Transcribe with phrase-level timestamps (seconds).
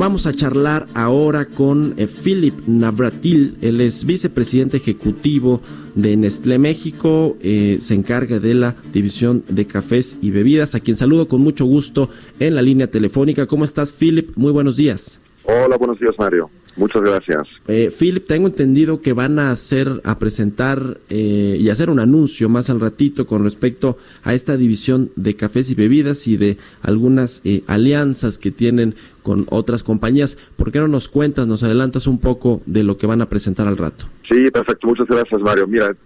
[0.00, 5.60] Vamos a charlar ahora con eh, Philip Navratil, él es vicepresidente ejecutivo
[5.94, 10.96] de Nestlé México, eh, se encarga de la división de cafés y bebidas, a quien
[10.96, 13.46] saludo con mucho gusto en la línea telefónica.
[13.46, 14.34] ¿Cómo estás, Philip?
[14.36, 15.20] Muy buenos días.
[15.52, 16.48] Hola, buenos días, Mario.
[16.76, 17.42] Muchas gracias.
[17.66, 22.48] Eh, Philip, tengo entendido que van a hacer, a presentar eh, y hacer un anuncio
[22.48, 27.42] más al ratito con respecto a esta división de cafés y bebidas y de algunas
[27.44, 30.38] eh, alianzas que tienen con otras compañías.
[30.56, 33.66] ¿Por qué no nos cuentas, nos adelantas un poco de lo que van a presentar
[33.66, 34.04] al rato?
[34.30, 34.86] Sí, perfecto.
[34.86, 35.66] Muchas gracias, Mario.
[35.66, 35.96] Mira,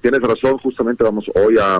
[0.00, 0.56] tienes razón.
[0.58, 1.78] Justamente vamos hoy a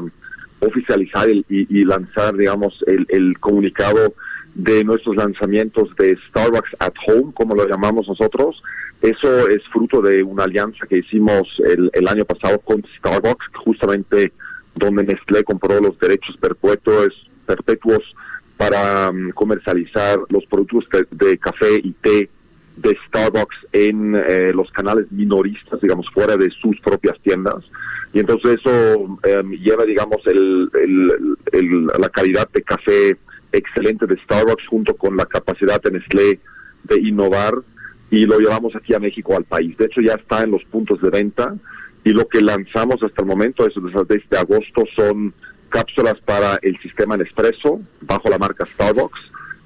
[0.61, 4.15] oficializar y, lanzar, digamos, el, el comunicado
[4.55, 8.63] de nuestros lanzamientos de Starbucks at Home, como lo llamamos nosotros.
[9.03, 14.33] Eso es fruto de una alianza que hicimos el, año pasado con Starbucks, justamente
[14.77, 17.09] donde Nestlé compró los derechos perpetuos,
[17.47, 18.03] perpetuos
[18.57, 22.31] para um, comercializar los productos de, café y té
[22.77, 27.65] de Starbucks en eh, los canales minoristas, digamos, fuera de sus propias tiendas.
[28.13, 30.71] Y entonces eso um, lleva, digamos, el,
[31.99, 33.17] la calidad de café
[33.55, 36.41] excelente de Starbucks junto con la capacidad de Nestlé
[36.85, 37.55] de innovar
[38.11, 39.77] y lo llevamos aquí a México al país.
[39.77, 41.55] De hecho ya está en los puntos de venta
[42.05, 45.33] y lo que lanzamos hasta el momento, eso desde agosto, son
[45.71, 49.19] cápsulas para el sistema Nespresso bajo la marca Starbucks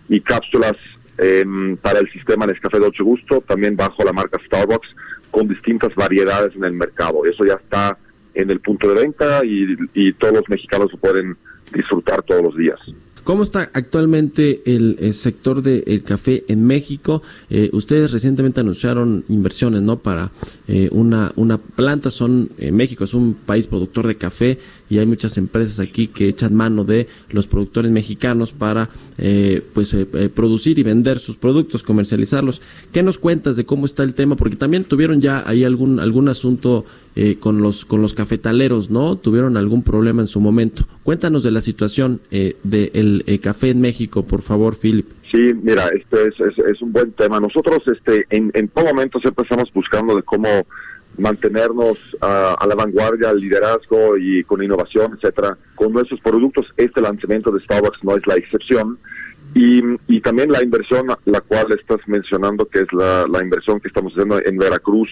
[0.08, 0.76] y cápsulas
[1.18, 4.88] em, para el sistema Nescafé Dolce Gusto también bajo la marca Starbucks
[5.30, 7.24] con distintas variedades en el mercado.
[7.26, 7.98] Eso ya está
[8.34, 11.36] en el punto de venta y todos los mexicanos lo pueden
[11.72, 12.78] disfrutar todos los días.
[13.28, 17.22] ¿Cómo está actualmente el, sector del café en México?
[17.50, 19.98] Eh, ustedes recientemente anunciaron inversiones, ¿no?
[19.98, 20.32] Para
[20.66, 22.10] eh, una, una planta.
[22.10, 24.58] Son eh, México es un país productor de café
[24.88, 28.90] y hay muchas empresas aquí que echan mano de los productores mexicanos para,
[29.74, 29.96] pues,
[30.34, 32.62] producir y vender sus productos, comercializarlos.
[32.92, 34.36] ¿Qué nos cuentas de cómo está el tema?
[34.36, 36.84] Porque también tuvieron ya ahí algún algún asunto
[37.40, 39.16] con los con los cafetaleros, ¿no?
[39.16, 40.86] Tuvieron algún problema en su momento.
[41.02, 42.90] Cuéntanos de la situación del de
[43.26, 45.06] eh, café en México, por favor, Philip.
[45.30, 47.38] Sí, mira, este es, es, un buen tema.
[47.38, 50.48] Nosotros este, en, en todo momento siempre estamos buscando de cómo
[51.18, 56.66] mantenernos a la vanguardia, al liderazgo y con innovación, etcétera, con nuestros productos.
[56.76, 58.98] Este lanzamiento de Starbucks no es la excepción.
[59.54, 64.40] Y, también la inversión, la cual estás mencionando, que es la, inversión que estamos haciendo
[64.44, 65.08] en Veracruz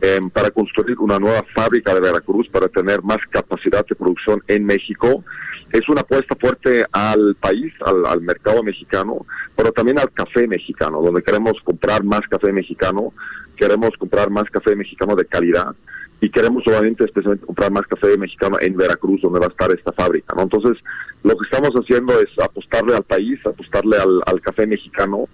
[0.00, 4.64] em, para construir una nueva fábrica de Veracruz para tener más capacidad de producción en
[4.64, 5.24] México
[5.72, 11.22] es una apuesta fuerte al país, al, mercado mexicano, pero también al café mexicano, donde
[11.22, 13.12] queremos comprar más café mexicano,
[13.58, 15.74] queremos comprar más café mexicano de calidad
[16.20, 19.92] y queremos obviamente especialmente comprar más café mexicano en Veracruz, donde va a estar esta
[19.92, 20.34] fábrica.
[20.36, 20.42] ¿no?
[20.42, 20.82] Entonces,
[21.22, 25.28] lo que estamos haciendo es apostarle al país, apostarle al, café mexicano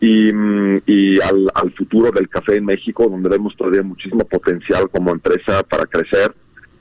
[0.00, 0.30] y,
[1.20, 5.86] al, al futuro del café en México, donde vemos todavía muchísimo potencial como empresa para
[5.86, 6.32] crecer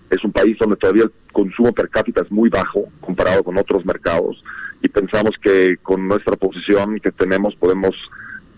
[0.09, 3.85] es un país donde todavía el consumo per cápita es muy bajo comparado con otros
[3.85, 4.41] mercados
[4.81, 7.95] y pensamos que con nuestra posición que tenemos podemos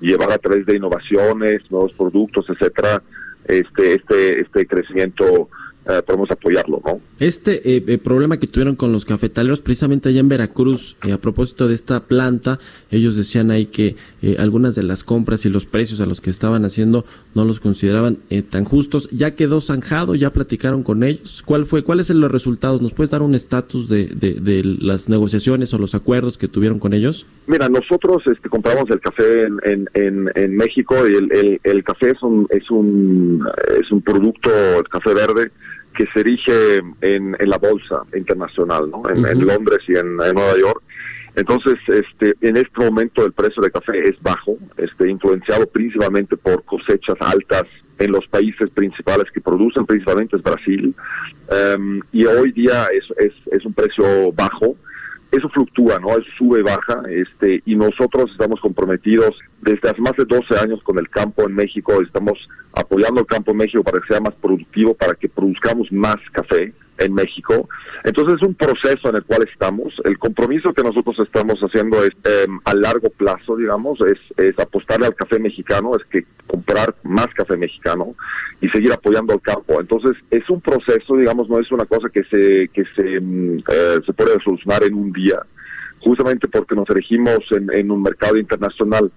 [0.02, 3.02] llevar a través de innovaciones, nuevos productos, etcétera,
[3.46, 5.50] este este este crecimiento
[5.90, 7.02] eh, podemos apoyarlo, ¿no?
[7.20, 11.68] Este eh, eh, problema que tuvieron con los cafetaleros, precisamente allá en Veracruz, a propósito
[11.68, 12.60] de esta planta,
[12.92, 13.96] ellos decían ahí que
[14.38, 18.20] algunas de las compras y los precios a los que estaban haciendo no los consideraban
[18.50, 19.10] tan justos.
[19.12, 20.14] ¿Ya quedó zanjado?
[20.16, 21.42] ¿Ya platicaron con ellos?
[21.46, 21.84] ¿Cuál fue?
[21.84, 22.82] ¿Cuáles son los resultados?
[22.82, 26.94] ¿Nos puedes dar un estatus de, de, las negociaciones o los acuerdos que tuvieron con
[26.94, 27.26] ellos?
[27.48, 32.12] Mira, nosotros este, compramos el café en, en, en, México y el, el, el, café
[32.12, 33.48] es un, es un,
[33.80, 35.52] es un producto, el café verde,
[36.00, 39.04] que se erige en, en la bolsa internacional, ¿no?
[39.10, 40.82] En, Londres y en, Nueva York.
[41.36, 46.64] Entonces, este, en este momento el precio de café es bajo, este, influenciado principalmente por
[46.64, 47.64] cosechas altas
[47.98, 50.96] en los países principales que producen, principalmente es Brasil,
[51.52, 54.78] em, y hoy día es, es, es un precio bajo
[55.32, 56.10] eso fluctúa, ¿no?
[56.12, 60.82] Eso sube y baja, este, y nosotros estamos comprometidos desde hace más de 12 años
[60.84, 62.38] con el campo en México, estamos
[62.74, 66.74] apoyando el campo en México para que sea más productivo, para que produzcamos más café,
[67.00, 67.68] en México.
[68.04, 69.94] Entonces es un proceso en el cual estamos.
[70.04, 75.08] El compromiso que nosotros estamos haciendo es em, a largo plazo, digamos, es, es apostarle
[75.08, 78.16] al café mexicano, es que comprar más café mexicano
[78.62, 79.80] y seguir apoyando al campo.
[79.80, 84.00] Entonces es un proceso, digamos, no es una cosa que se que se, em, eh,
[84.06, 85.40] se puede solucionar en un día,
[86.02, 89.12] justamente porque nos elegimos en, un mercado internacional.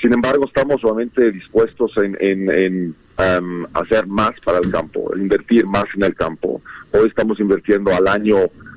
[0.00, 6.04] Sin embargo, estamos solamente dispuestos en, em, hacer más para el campo, invertir más en
[6.04, 6.60] el campo.
[6.92, 8.36] Hoy estamos invirtiendo al año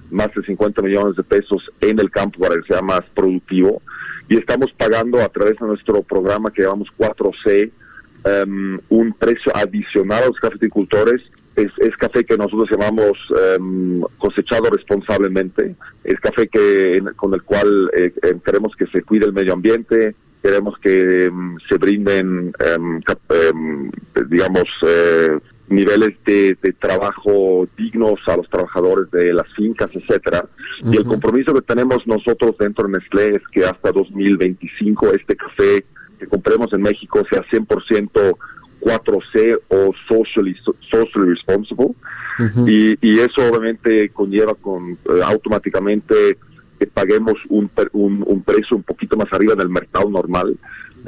[0.09, 3.81] más de 50 millones de pesos en el campo para que sea más productivo
[4.29, 7.71] y estamos pagando a través de nuestro programa que llamamos 4C
[8.25, 11.21] em, un precio adicional a los cafeticultores.
[11.57, 13.17] Es, café que nosotros llamamos
[13.59, 18.13] um, cosechado responsablemente, es café que con el cual eh,
[18.45, 23.91] queremos que se cuide el medio ambiente, queremos que em, se brinden, em, em,
[24.29, 25.39] digamos, eh,
[25.69, 30.45] niveles de, trabajo dignos a los trabajadores de las fincas, etcétera.
[30.83, 35.85] Y el compromiso que tenemos nosotros dentro de Nestlé es que hasta 2025 este café
[36.19, 38.37] que compremos en México sea 100%
[38.81, 40.55] 4C o socially,
[40.89, 41.95] socially responsible.
[42.67, 46.37] y, y, eso obviamente conlleva con eh, automáticamente
[46.79, 50.55] que paguemos un, un, un, precio un poquito más arriba del mercado normal,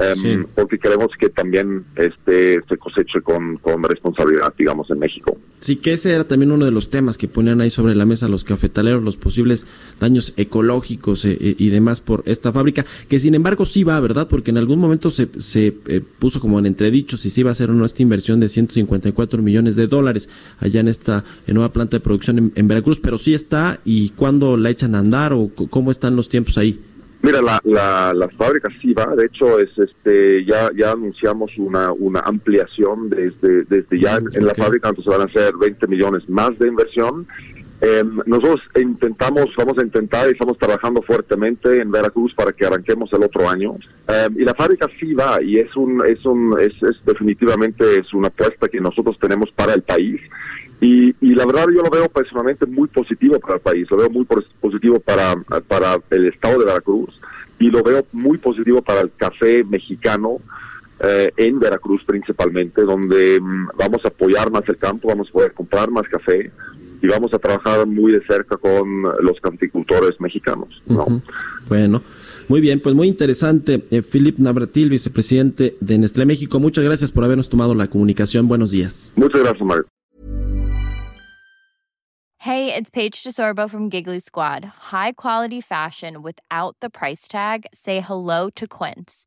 [0.00, 5.36] em, porque queremos que también este se coseche con, con responsabilidad, digamos, en México.
[5.60, 8.28] Sí, que ese era también uno de los temas que ponían ahí sobre la mesa
[8.28, 9.66] los cafetaleros, los posibles
[9.98, 14.28] daños ecológicos eh, eh, y demás por esta fábrica, que sin embargo sí va, ¿verdad?
[14.28, 17.52] Porque en algún momento se, se eh, puso como en entredicho si se iba a
[17.52, 21.98] hacer o no esta inversión de 154 millones de dólares allá en esta nueva planta
[21.98, 25.90] de producción en, Veracruz, pero sí está y cuándo la echan a andar o cómo
[25.90, 26.80] están los tiempos ahí.
[27.22, 27.60] Mira, la,
[28.14, 33.64] la, fábrica sí va, de hecho es este ya ya anunciamos una una ampliación desde
[33.64, 37.26] desde ya en, la fábrica, entonces van a ser 20 millones más de inversión.
[37.82, 43.10] Em, nosotros intentamos, vamos a intentar y estamos trabajando fuertemente en Veracruz para que arranquemos
[43.14, 43.76] el otro año.
[44.06, 48.12] Em, y la fábrica sí va y es un es un es, es definitivamente es
[48.12, 50.20] una apuesta que nosotros tenemos para el país
[50.82, 54.10] y, y, la verdad yo lo veo personalmente muy positivo para el país, lo veo
[54.10, 54.26] muy
[54.60, 55.36] positivo para,
[55.68, 57.18] para el estado de Veracruz
[57.58, 60.38] y lo veo muy positivo para el café mexicano
[61.02, 65.52] eh, en Veracruz principalmente, donde mm, vamos a apoyar más el campo, vamos a poder
[65.52, 66.50] comprar más café
[67.02, 70.68] y vamos a trabajar muy de cerca con los caficultores mexicanos.
[71.68, 72.02] Bueno,
[72.48, 73.86] muy bien, pues muy interesante.
[73.90, 78.48] Eh, Philip Navratil, vicepresidente de Nestlé México, muchas gracias por habernos tomado la comunicación.
[78.48, 79.12] Buenos días.
[79.16, 79.86] Muchas gracias, Mario.
[82.42, 84.64] Hey, it's Paige DeSorbo from Giggly Squad.
[84.90, 87.66] High quality fashion without the price tag.
[87.74, 89.26] Say hello to Quince.